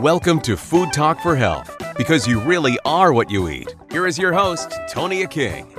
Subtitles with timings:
[0.00, 3.74] Welcome to Food Talk for Health, because you really are what you eat.
[3.90, 5.76] Here is your host, Tonia King.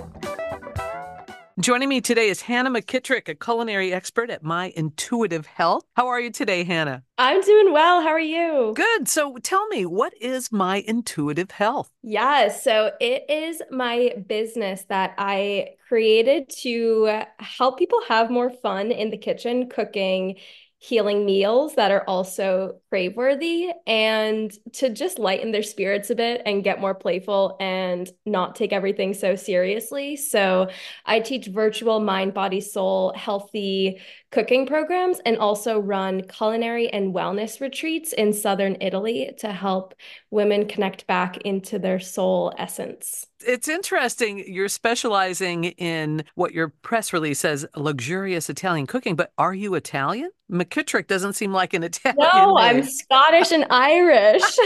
[1.60, 5.86] Joining me today is Hannah McKitrick, a culinary expert at My Intuitive Health.
[5.96, 7.02] How are you today, Hannah?
[7.18, 8.04] I'm doing well.
[8.04, 8.74] How are you?
[8.76, 9.08] Good.
[9.08, 11.90] So tell me, what is My Intuitive Health?
[12.04, 18.92] Yeah, so it is my business that I created to help people have more fun
[18.92, 20.36] in the kitchen cooking
[20.84, 26.42] healing meals that are also crave worthy and to just lighten their spirits a bit
[26.44, 30.16] and get more playful and not take everything so seriously.
[30.16, 30.72] So
[31.06, 37.60] I teach virtual mind, body, soul, healthy cooking programs and also run culinary and wellness
[37.60, 39.94] retreats in southern Italy to help
[40.30, 43.28] women connect back into their soul essence.
[43.46, 44.44] It's interesting.
[44.48, 50.30] You're specializing in what your press release says luxurious Italian cooking, but are you Italian?
[50.52, 52.18] McKitrick doesn't seem like an Italian.
[52.34, 52.78] No, name.
[52.78, 54.44] I'm Scottish and Irish.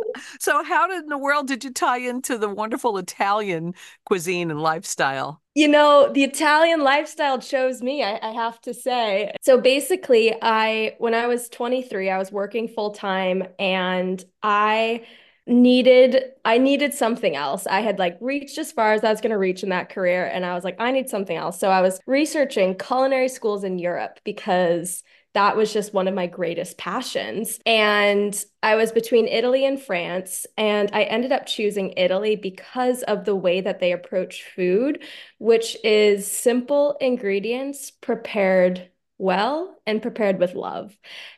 [0.40, 3.74] so, how in the world did you tie into the wonderful Italian
[4.04, 5.40] cuisine and lifestyle?
[5.54, 9.32] You know, the Italian lifestyle chose me, I, I, have to say.
[9.42, 15.06] So basically, I when I was 23, I was working full time and I
[15.46, 17.66] needed I needed something else.
[17.68, 20.26] I had like reached as far as I was going to reach in that career
[20.26, 21.60] and I was like I need something else.
[21.60, 26.26] So I was researching culinary schools in Europe because that was just one of my
[26.26, 27.60] greatest passions.
[27.66, 33.24] And I was between Italy and France, and I ended up choosing Italy because of
[33.24, 35.02] the way that they approach food,
[35.38, 40.96] which is simple ingredients prepared well and prepared with love.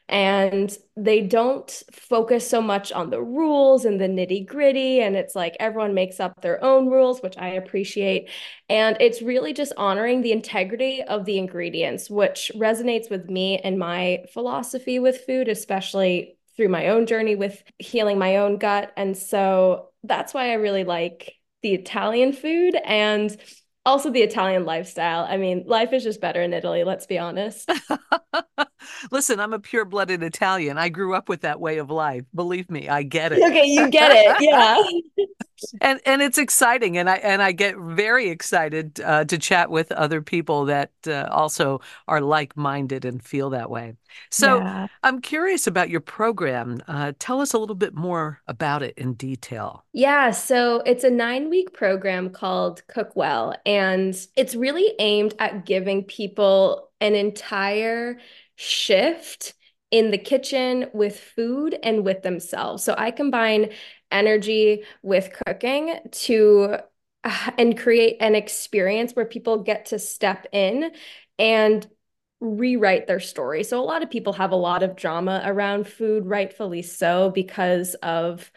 [0.09, 5.01] And they don't focus so much on the rules and the nitty gritty.
[5.01, 8.31] And it's like everyone makes up their own rules, which I appreciate.
[8.69, 13.79] And it's really just honoring the integrity of the ingredients, which resonates with me and
[13.79, 18.93] my philosophy with food, especially through my own journey with healing my own gut.
[18.97, 22.77] And so that's why I really like the Italian food.
[22.85, 23.37] And
[23.87, 25.25] also the Italian lifestyle.
[25.29, 27.71] I mean, life is just better in Italy, let's be honest.
[29.11, 30.79] Listen, I'm a pure blooded Italian.
[30.79, 32.25] I grew up with that way of life.
[32.35, 33.43] Believe me, I get it.
[33.43, 34.37] Okay, you get it.
[34.41, 35.25] Yeah.
[35.81, 39.91] and and it's exciting and I and I get very excited uh, to chat with
[39.93, 43.95] other people that uh, also are like-minded and feel that way.
[44.31, 44.87] So, yeah.
[45.03, 46.81] I'm curious about your program.
[46.89, 49.85] Uh, tell us a little bit more about it in detail.
[49.93, 56.05] Yeah, so it's a 9-week program called Cook Well and it's really aimed at giving
[56.05, 58.19] people an entire
[58.57, 59.55] shift
[59.91, 62.83] in the kitchen with food and with themselves.
[62.83, 63.71] So I combine
[64.11, 66.79] energy with cooking to
[67.25, 70.91] uh, and create an experience where people get to step in
[71.39, 71.87] and
[72.41, 73.65] rewrite their story.
[73.65, 77.95] So a lot of people have a lot of drama around food, rightfully so, because
[78.03, 78.51] of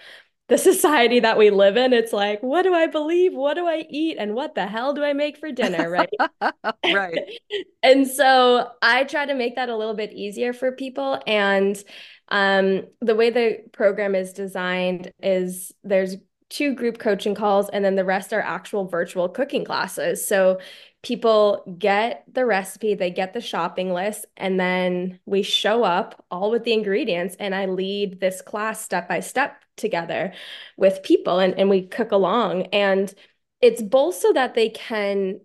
[0.49, 3.33] the society that we live in, it's like, what do I believe?
[3.33, 4.17] What do I eat?
[4.19, 5.89] And what the hell do I make for dinner?
[5.89, 6.09] Right.
[6.85, 7.19] right.
[7.83, 11.21] and so I try to make that a little bit easier for people.
[11.27, 11.81] And
[12.29, 16.17] um, the way the program is designed is there's
[16.49, 20.27] two group coaching calls, and then the rest are actual virtual cooking classes.
[20.27, 20.59] So
[21.01, 26.51] people get the recipe, they get the shopping list, and then we show up all
[26.51, 27.35] with the ingredients.
[27.39, 30.33] And I lead this class step by step together
[30.77, 32.63] with people and, and we cook along.
[32.67, 33.13] And
[33.61, 35.39] it's both so that they can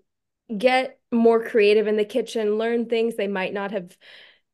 [0.57, 3.97] get more creative in the kitchen, learn things they might not have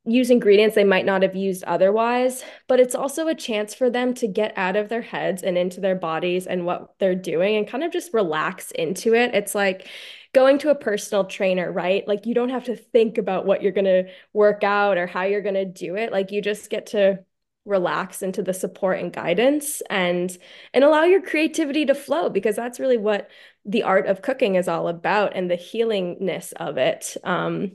[0.06, 4.14] use ingredients they might not have used otherwise, but it's also a chance for them
[4.14, 7.68] to get out of their heads and into their bodies and what they're doing and
[7.68, 9.34] kind of just relax into it.
[9.34, 9.88] It's like
[10.32, 12.06] going to a personal trainer, right?
[12.06, 15.22] Like you don't have to think about what you're going to work out or how
[15.22, 16.12] you're going to do it.
[16.12, 17.24] Like you just get to
[17.66, 20.36] relax into the support and guidance and
[20.72, 23.28] and allow your creativity to flow because that's really what
[23.66, 27.72] the art of cooking is all about and the healingness of it um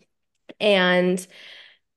[0.59, 1.27] and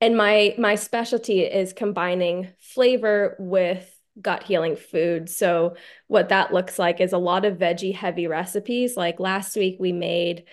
[0.01, 5.29] and my my specialty is combining flavor with gut healing food.
[5.29, 5.75] So
[6.07, 8.97] what that looks like is a lot of veggie heavy recipes.
[8.97, 10.45] Like last week we made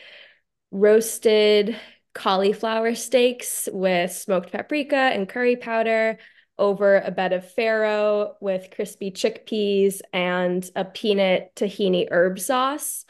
[0.70, 1.76] roasted
[2.14, 6.18] cauliflower steaks with smoked paprika and curry powder
[6.58, 13.04] over a bed of farro with crispy chickpeas and a peanut tahini herb sauce.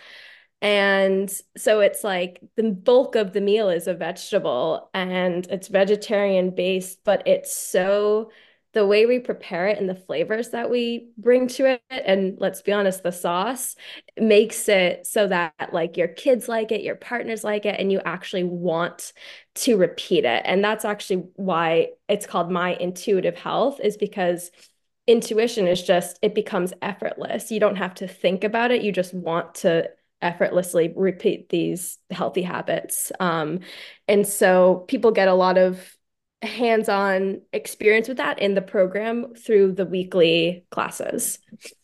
[0.62, 6.50] And so it's like the bulk of the meal is a vegetable and it's vegetarian
[6.50, 8.30] based, but it's so
[8.76, 12.60] the way we prepare it and the flavors that we bring to it and let's
[12.60, 13.74] be honest the sauce
[14.18, 18.02] makes it so that like your kids like it your partners like it and you
[18.04, 19.14] actually want
[19.54, 24.50] to repeat it and that's actually why it's called my intuitive health is because
[25.06, 27.50] intuition is just it becomes effortless.
[27.50, 28.82] You don't have to think about it.
[28.82, 29.88] You just want to
[30.22, 33.12] effortlessly repeat these healthy habits.
[33.20, 33.60] Um,
[34.08, 35.95] and so people get a lot of
[36.42, 41.38] hands-on experience with that in the program through the weekly classes.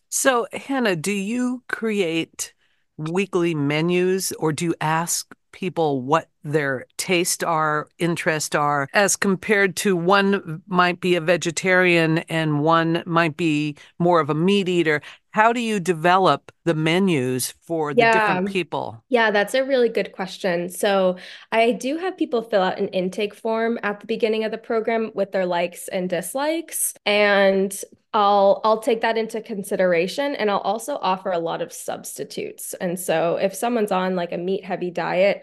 [0.08, 2.52] So, Hannah, do you create
[2.98, 9.76] weekly menus or do you ask people what their taste are, interest are, as compared
[9.76, 15.00] to one might be a vegetarian and one might be more of a meat eater.
[15.32, 18.12] How do you develop the menus for the yeah.
[18.12, 19.02] different people?
[19.08, 20.68] Yeah, that's a really good question.
[20.68, 21.16] So,
[21.50, 25.10] I do have people fill out an intake form at the beginning of the program
[25.14, 27.74] with their likes and dislikes, and
[28.14, 32.74] I'll I'll take that into consideration and I'll also offer a lot of substitutes.
[32.74, 35.42] And so if someone's on like a meat heavy diet,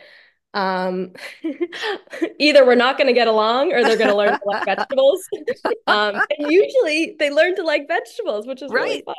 [0.53, 1.13] um
[2.39, 5.23] either we're not going to get along or they're going to learn to like vegetables
[5.87, 8.83] um and usually they learn to like vegetables which is right.
[8.83, 9.15] really fun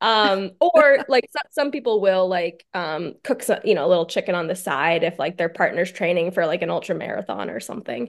[0.00, 4.34] um or like some, people will like um cook some, you know a little chicken
[4.34, 8.08] on the side if like their partner's training for like an ultra marathon or something.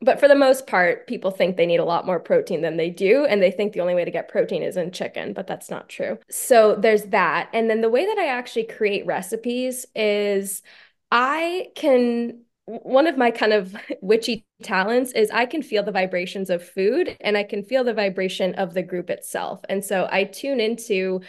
[0.00, 2.88] But for the most part people think they need a lot more protein than they
[2.88, 5.70] do and they think the only way to get protein is in chicken but that's
[5.70, 6.18] not true.
[6.30, 7.50] So there's that.
[7.52, 10.62] And then the way that i actually create recipes is
[11.10, 16.50] I can one of my kind of witchy talents is I can feel the vibrations
[16.50, 19.62] of food and I can feel the vibration of the group itself.
[19.70, 21.22] And so I tune into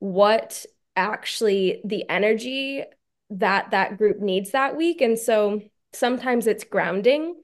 [0.00, 0.66] what
[0.96, 2.82] actually the energy
[3.30, 5.00] that that group needs that week.
[5.00, 7.36] And so sometimes it's grounding.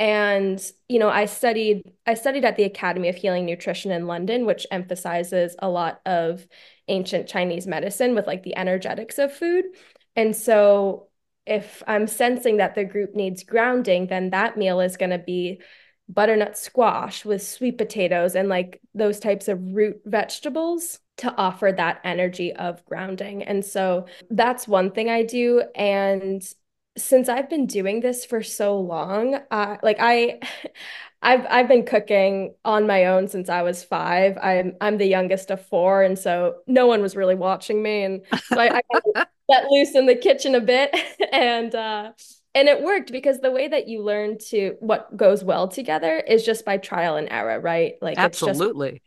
[0.00, 0.58] And
[0.88, 4.66] you know, I studied I studied at the Academy of Healing Nutrition in London, which
[4.70, 6.46] emphasizes a lot of
[6.88, 9.66] ancient Chinese medicine with like the energetics of food.
[10.14, 11.08] And so
[11.46, 15.60] if I'm sensing that the group needs grounding, then that meal is going to be
[16.08, 22.00] butternut squash with sweet potatoes and like those types of root vegetables to offer that
[22.04, 23.42] energy of grounding.
[23.42, 25.62] And so that's one thing I do.
[25.74, 26.42] And
[26.96, 30.40] since I've been doing this for so long, uh, like I,
[31.26, 34.38] I've I've been cooking on my own since I was five.
[34.40, 38.22] I'm I'm the youngest of four, and so no one was really watching me, and
[38.44, 38.80] so I,
[39.14, 40.96] I let loose in the kitchen a bit
[41.32, 42.12] and uh
[42.54, 46.44] and it worked because the way that you learn to what goes well together is
[46.44, 47.94] just by trial and error right?
[48.00, 49.02] Like absolutely.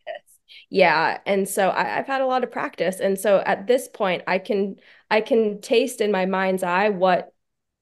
[0.70, 4.24] Yeah and so I, have had a lot of practice and so at this point
[4.28, 4.76] i can
[5.10, 7.34] i can taste in my mind's eye what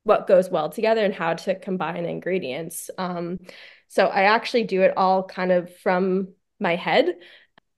[0.07, 2.89] what goes well together and how to combine ingredients.
[2.97, 3.39] Um
[3.87, 6.27] so i actually do it all kind of from
[6.59, 7.15] my head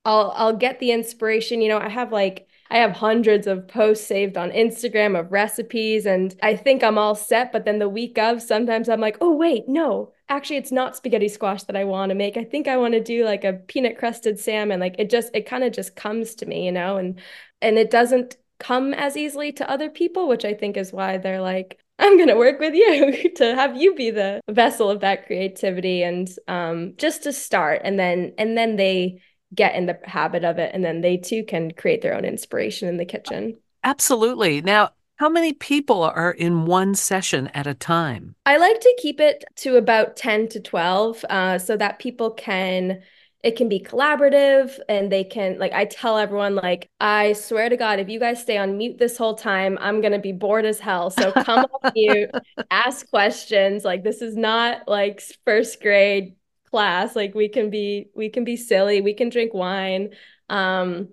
[0.06, 4.06] i'll i'll get the inspiration you know i have like I have hundreds of posts
[4.06, 7.52] saved on Instagram of recipes, and I think I'm all set.
[7.52, 11.28] But then the week of, sometimes I'm like, oh, wait, no, actually, it's not spaghetti
[11.30, 12.38] squash that I want to make.
[12.38, 14.80] I think I want to do like a peanut crusted salmon.
[14.80, 17.20] Like it just, it kind of just comes to me, you know, and,
[17.62, 21.42] and it doesn't come as easily to other people, which I think is why they're
[21.42, 25.28] like, I'm going to work with you to have you be the vessel of that
[25.28, 27.82] creativity and um, just to start.
[27.84, 29.22] And then, and then they,
[29.56, 32.88] get in the habit of it and then they too can create their own inspiration
[32.88, 33.58] in the kitchen.
[33.84, 34.62] Absolutely.
[34.62, 38.36] Now, how many people are in one session at a time?
[38.46, 43.02] I like to keep it to about 10 to 12 uh, so that people can
[43.42, 47.78] it can be collaborative and they can like i tell everyone like i swear to
[47.78, 50.66] god if you guys stay on mute this whole time i'm going to be bored
[50.66, 51.10] as hell.
[51.10, 52.32] So come on mute
[52.72, 53.84] ask questions.
[53.84, 56.36] Like this is not like first grade
[56.70, 57.16] class.
[57.16, 59.02] Like we can be we can be silly.
[59.02, 60.10] We can drink wine.
[60.50, 61.10] Um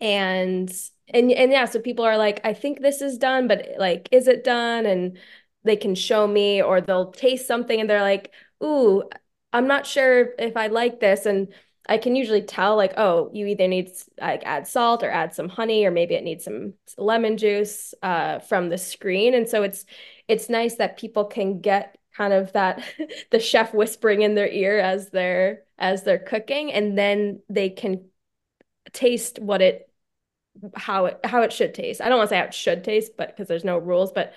[0.00, 0.70] and
[1.08, 4.28] and and yeah so people are like i think this is done but like is
[4.28, 4.86] it done?
[4.86, 5.18] And
[5.64, 8.32] they can show me or they'll taste something and they're like
[8.62, 9.02] ooh
[9.52, 11.48] i'm not sure if i like this and
[11.88, 13.90] i can usually tell like oh you either need
[14.20, 18.38] like add salt or add some honey or maybe it needs some lemon juice uh,
[18.40, 19.84] from the screen and so it's
[20.28, 22.82] it's nice that people can get kind of that
[23.30, 28.04] the chef whispering in their ear as they're as they're cooking and then they can
[28.92, 29.90] taste what it
[30.74, 32.00] how it how it should taste.
[32.00, 34.32] I don't want to say how it should taste, but because there's no rules, but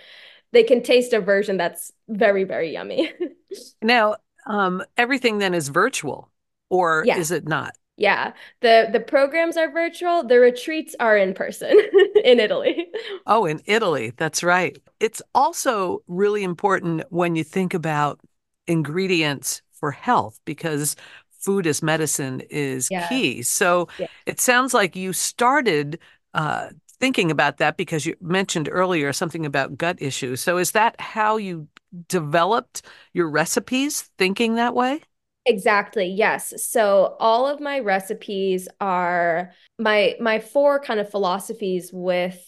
[0.51, 3.11] they can taste a version that's very very yummy.
[3.81, 6.31] now, um everything then is virtual
[6.69, 7.17] or yeah.
[7.17, 7.75] is it not?
[7.97, 8.33] Yeah.
[8.61, 11.77] The the programs are virtual, the retreats are in person
[12.23, 12.87] in Italy.
[13.27, 14.13] Oh, in Italy.
[14.17, 14.77] That's right.
[14.99, 18.19] It's also really important when you think about
[18.67, 20.95] ingredients for health because
[21.41, 23.07] food as medicine is yeah.
[23.09, 23.41] key.
[23.41, 24.07] So yeah.
[24.25, 25.99] it sounds like you started
[26.33, 26.69] uh,
[26.99, 30.39] thinking about that because you mentioned earlier something about gut issues.
[30.39, 31.67] So is that how you
[32.07, 32.83] developed
[33.13, 35.01] your recipes, thinking that way?
[35.45, 36.05] Exactly.
[36.05, 36.53] Yes.
[36.63, 42.39] So all of my recipes are my my four kind of philosophies with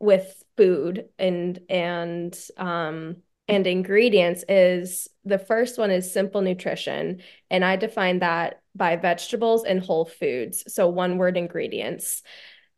[0.00, 3.16] with food and and um
[3.48, 7.20] and ingredients is the first one is simple nutrition
[7.50, 10.64] and I define that by vegetables and whole foods.
[10.72, 12.22] So one word ingredients.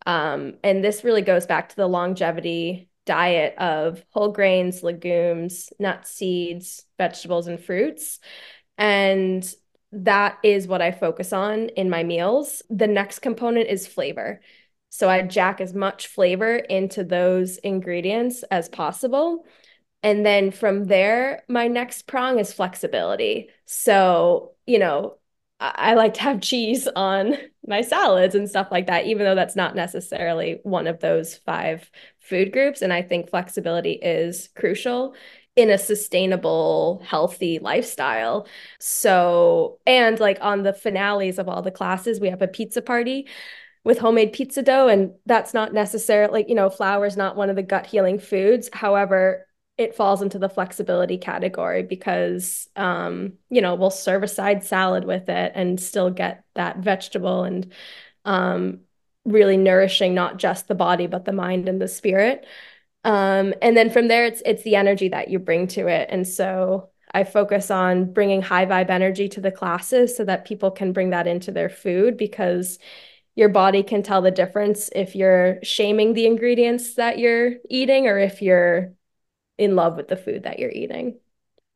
[0.04, 6.10] Um and this really goes back to the longevity diet of whole grains, legumes, nuts,
[6.10, 8.20] seeds, vegetables and fruits.
[8.78, 9.48] And
[9.92, 12.62] that is what I focus on in my meals.
[12.70, 14.40] The next component is flavor.
[14.90, 19.44] So I jack as much flavor into those ingredients as possible.
[20.02, 23.48] And then from there, my next prong is flexibility.
[23.64, 25.18] So, you know,
[25.60, 29.56] I like to have cheese on my salads and stuff like that, even though that's
[29.56, 32.82] not necessarily one of those five food groups.
[32.82, 35.14] And I think flexibility is crucial
[35.56, 38.46] in a sustainable, healthy lifestyle.
[38.80, 43.28] So, and like on the finales of all the classes, we have a pizza party
[43.84, 44.88] with homemade pizza dough.
[44.88, 48.68] And that's not necessarily, you know, flour is not one of the gut healing foods.
[48.72, 54.62] However, it falls into the flexibility category because, um, you know, we'll serve a side
[54.64, 57.72] salad with it and still get that vegetable and
[58.24, 58.80] um,
[59.24, 62.46] really nourishing not just the body, but the mind and the spirit.
[63.02, 66.08] Um, and then from there, it's it's the energy that you bring to it.
[66.10, 70.70] And so I focus on bringing high vibe energy to the classes so that people
[70.70, 72.78] can bring that into their food because
[73.36, 78.18] your body can tell the difference if you're shaming the ingredients that you're eating or
[78.18, 78.92] if you're
[79.58, 81.18] in love with the food that you're eating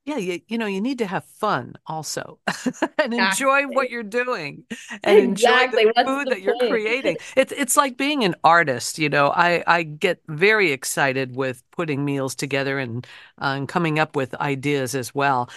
[0.05, 2.39] yeah you, you know you need to have fun also
[2.99, 3.25] and exactly.
[3.25, 4.65] enjoy what you're doing
[5.05, 5.19] and exactly.
[5.19, 6.43] enjoy the What's food the that point?
[6.43, 11.35] you're creating it's it's like being an artist you know i i get very excited
[11.37, 13.07] with putting meals together and
[13.41, 15.51] uh, and coming up with ideas as well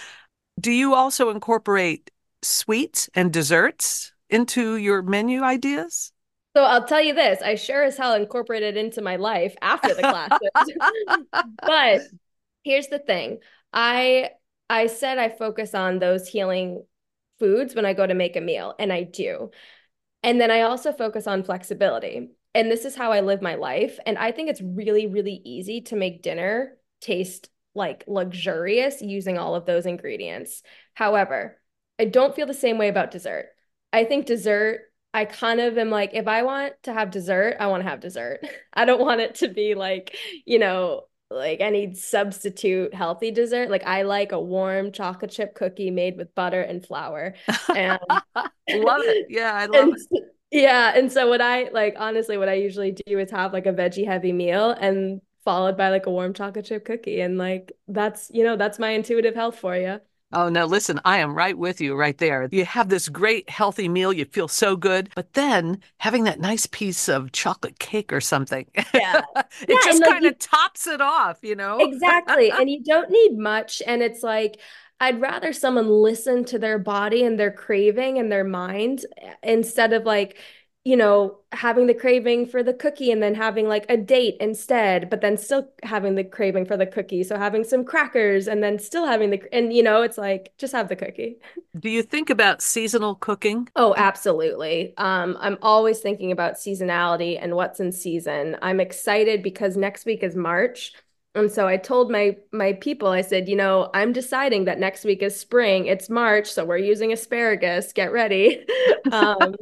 [0.60, 2.10] do you also incorporate
[2.42, 6.12] sweets and desserts into your menu ideas
[6.54, 10.02] so I'll tell you this, I sure as hell incorporated into my life after the
[10.02, 10.50] classes.
[11.62, 12.02] but
[12.62, 13.38] here's the thing.
[13.72, 14.30] I
[14.68, 16.84] I said I focus on those healing
[17.38, 19.50] foods when I go to make a meal, and I do.
[20.22, 22.30] And then I also focus on flexibility.
[22.54, 23.98] And this is how I live my life.
[24.06, 29.54] And I think it's really, really easy to make dinner taste like luxurious using all
[29.54, 30.62] of those ingredients.
[30.94, 31.58] However,
[31.98, 33.46] I don't feel the same way about dessert.
[33.92, 37.66] I think dessert, I kind of am like, if I want to have dessert, I
[37.66, 38.40] want to have dessert.
[38.72, 40.16] I don't want it to be like,
[40.46, 43.70] you know, like any substitute healthy dessert.
[43.70, 47.34] Like I like a warm chocolate chip cookie made with butter and flour.
[47.74, 47.98] And
[48.70, 49.26] love it.
[49.30, 50.24] Yeah, I love it.
[50.50, 50.92] Yeah.
[50.94, 54.06] And so what I like honestly what I usually do is have like a veggie
[54.06, 57.20] heavy meal and followed by like a warm chocolate chip cookie.
[57.20, 60.00] And like that's, you know, that's my intuitive health for you.
[60.32, 62.48] Oh, no, listen, I am right with you right there.
[62.50, 66.66] You have this great healthy meal, you feel so good, but then having that nice
[66.66, 69.22] piece of chocolate cake or something, yeah.
[69.36, 71.78] it yeah, just like kind of tops it off, you know?
[71.80, 72.50] Exactly.
[72.58, 73.82] and you don't need much.
[73.86, 74.58] And it's like,
[75.00, 79.92] I'd rather someone listen to their body and their craving and their mind eh, instead
[79.92, 80.38] of like,
[80.84, 85.08] you know, having the craving for the cookie and then having like a date instead,
[85.08, 87.22] but then still having the craving for the cookie.
[87.22, 90.72] So having some crackers and then still having the, and you know, it's like just
[90.72, 91.36] have the cookie.
[91.78, 93.68] Do you think about seasonal cooking?
[93.76, 94.92] Oh, absolutely.
[94.96, 98.56] Um, I'm always thinking about seasonality and what's in season.
[98.60, 100.94] I'm excited because next week is March.
[101.34, 105.04] And so I told my my people, I said, you know, I'm deciding that next
[105.04, 105.86] week is spring.
[105.86, 107.92] It's March, so we're using asparagus.
[107.94, 108.66] Get ready.
[109.12, 109.54] um,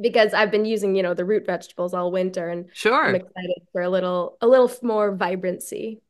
[0.00, 3.08] because I've been using, you know, the root vegetables all winter and sure.
[3.08, 6.00] I'm excited for a little a little more vibrancy.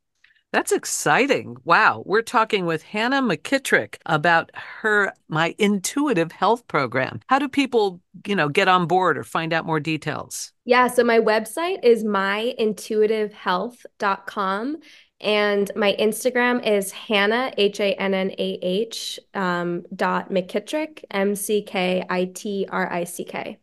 [0.52, 1.56] That's exciting.
[1.64, 2.02] Wow.
[2.04, 7.20] We're talking with Hannah McKitrick about her my intuitive health program.
[7.28, 10.52] How do people, you know, get on board or find out more details?
[10.64, 14.76] Yeah, so my website is myintuitivehealth.com
[15.20, 21.37] and my Instagram is Hannah, H A N N A H um, dot McKitrick, M
[21.37, 23.59] C K I T R I C K.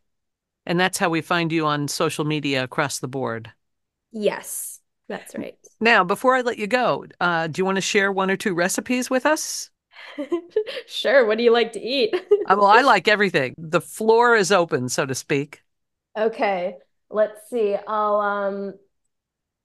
[0.67, 3.53] And that's how we find you on social media across the board.
[4.11, 5.57] Yes, that's right.
[5.79, 8.53] Now, before I let you go, uh, do you want to share one or two
[8.53, 9.69] recipes with us?
[10.87, 11.25] sure.
[11.25, 12.13] What do you like to eat?
[12.45, 13.55] uh, well, I like everything.
[13.57, 15.61] The floor is open, so to speak.
[16.17, 16.77] Okay.
[17.09, 17.75] Let's see.
[17.87, 18.73] I'll um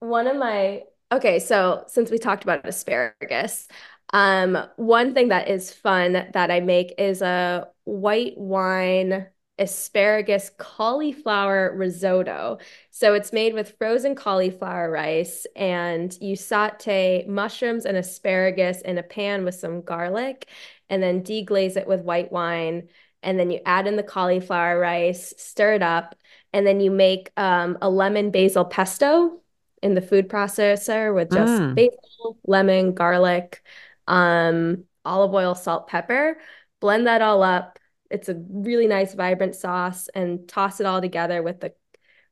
[0.01, 3.69] one of my okay, so since we talked about asparagus,
[4.13, 9.29] um one thing that is fun that I make is a white wine
[9.63, 12.59] asparagus cauliflower risotto.
[12.91, 19.03] So it's made with frozen cauliflower rice, and you saute mushrooms and asparagus in a
[19.03, 20.49] pan with some garlic,
[20.91, 22.89] and then deglaze it with white wine.
[23.23, 26.17] And then you add in the cauliflower rice, stir it up,
[26.53, 29.41] and then you make um, a lemon basil pesto
[29.81, 31.75] in the food processor with just mm.
[31.75, 33.63] basil, lemon, garlic,
[34.09, 36.37] um, olive oil, salt, pepper.
[36.81, 37.79] Blend that all up.
[38.13, 41.73] It's a really nice, vibrant sauce, and toss it all together with the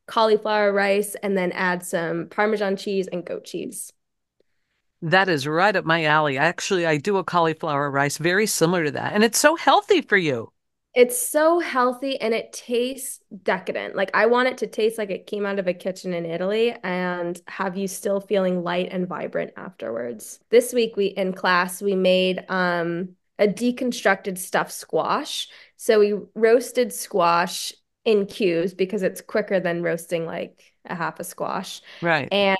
[0.07, 3.91] cauliflower rice, and then add some Parmesan cheese and goat cheese.
[5.01, 6.37] That is right up my alley.
[6.37, 10.17] Actually, I do a cauliflower rice very similar to that, and it's so healthy for
[10.17, 10.51] you.
[10.93, 13.95] It's so healthy and it tastes decadent.
[13.95, 16.75] Like I want it to taste like it came out of a kitchen in Italy
[16.83, 20.39] and have you still feeling light and vibrant afterwards.
[20.49, 25.47] This week we in class we made um a deconstructed stuffed squash.
[25.81, 27.73] So we roasted squash
[28.05, 31.81] in cubes because it's quicker than roasting like a half a squash.
[32.03, 32.31] Right.
[32.31, 32.59] And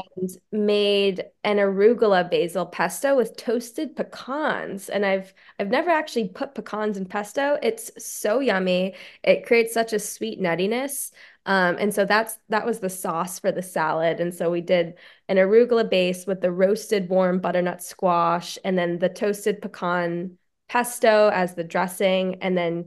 [0.51, 4.89] made an arugula basil pesto with toasted pecans.
[4.89, 7.59] And I've I've never actually put pecans in pesto.
[7.61, 8.95] It's so yummy.
[9.23, 11.11] It creates such a sweet nuttiness.
[11.45, 14.19] Um, and so that's that was the sauce for the salad.
[14.19, 14.95] And so we did
[15.29, 20.39] an arugula base with the roasted warm butternut squash and then the toasted pecan
[20.71, 22.85] pesto as the dressing and then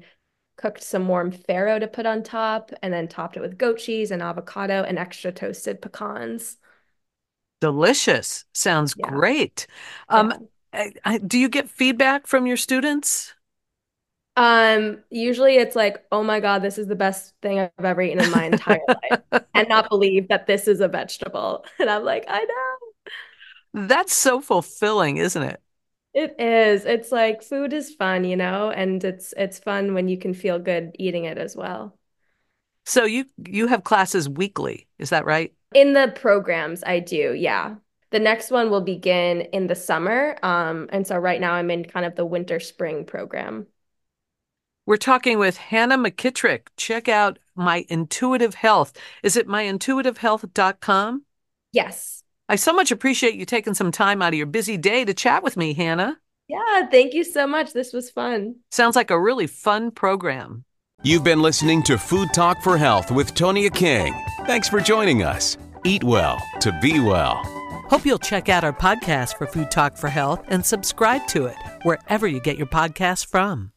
[0.56, 4.10] cooked some warm farro to put on top, and then topped it with goat cheese
[4.10, 6.56] and avocado and extra toasted pecans.
[7.60, 8.44] Delicious.
[8.52, 9.08] Sounds yeah.
[9.08, 9.66] great.
[10.08, 10.38] Um, yeah.
[10.80, 13.34] I, I, do you get feedback from your students?
[14.36, 18.22] Um, usually it's like, oh my God, this is the best thing I've ever eaten
[18.22, 21.64] in my entire life, and not believe that this is a vegetable.
[21.78, 23.86] And I'm like, I know.
[23.88, 25.60] That's so fulfilling, isn't it?
[26.14, 26.84] It is.
[26.84, 30.58] It's like food is fun, you know, and it's it's fun when you can feel
[30.58, 31.98] good eating it as well.
[32.86, 35.52] So you you have classes weekly, is that right?
[35.74, 37.76] In the programs I do, yeah.
[38.10, 40.38] The next one will begin in the summer.
[40.44, 43.66] Um, and so right now I'm in kind of the winter spring program.
[44.86, 46.68] We're talking with Hannah McKitrick.
[46.76, 48.92] Check out My Intuitive Health.
[49.22, 51.24] Is it myintuitivehealth.com?
[51.72, 52.23] Yes.
[52.48, 55.42] I so much appreciate you taking some time out of your busy day to chat
[55.42, 56.18] with me, Hannah.
[56.46, 57.72] Yeah, thank you so much.
[57.72, 58.56] This was fun.
[58.70, 60.64] Sounds like a really fun program.
[61.02, 64.14] You've been listening to Food Talk for Health with Tonia King.
[64.46, 65.56] Thanks for joining us.
[65.84, 67.40] Eat well to be well.
[67.88, 71.56] Hope you'll check out our podcast for Food Talk for Health and subscribe to it
[71.82, 73.73] wherever you get your podcasts from.